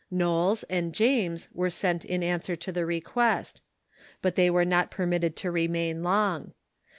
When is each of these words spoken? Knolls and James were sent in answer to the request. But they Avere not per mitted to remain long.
Knolls 0.09 0.63
and 0.63 0.93
James 0.95 1.47
were 1.53 1.69
sent 1.69 2.03
in 2.05 2.23
answer 2.23 2.55
to 2.55 2.71
the 2.71 2.87
request. 2.87 3.61
But 4.23 4.33
they 4.33 4.47
Avere 4.49 4.65
not 4.65 4.89
per 4.89 5.05
mitted 5.05 5.35
to 5.35 5.51
remain 5.51 6.01
long. 6.01 6.53